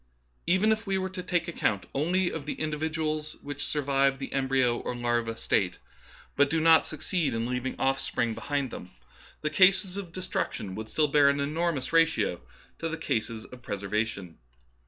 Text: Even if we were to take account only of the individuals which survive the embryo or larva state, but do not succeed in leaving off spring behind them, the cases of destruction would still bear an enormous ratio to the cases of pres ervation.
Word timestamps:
Even 0.47 0.71
if 0.71 0.87
we 0.87 0.97
were 0.97 1.11
to 1.11 1.21
take 1.21 1.47
account 1.47 1.85
only 1.93 2.31
of 2.31 2.47
the 2.47 2.53
individuals 2.55 3.35
which 3.43 3.65
survive 3.67 4.17
the 4.17 4.33
embryo 4.33 4.79
or 4.79 4.95
larva 4.95 5.35
state, 5.37 5.77
but 6.35 6.49
do 6.49 6.59
not 6.59 6.87
succeed 6.87 7.35
in 7.35 7.45
leaving 7.45 7.79
off 7.79 7.99
spring 7.99 8.33
behind 8.33 8.71
them, 8.71 8.89
the 9.41 9.49
cases 9.51 9.97
of 9.97 10.11
destruction 10.11 10.73
would 10.73 10.89
still 10.89 11.07
bear 11.09 11.29
an 11.29 11.39
enormous 11.39 11.93
ratio 11.93 12.41
to 12.79 12.89
the 12.89 12.97
cases 12.97 13.45
of 13.45 13.61
pres 13.61 13.83
ervation. 13.83 14.37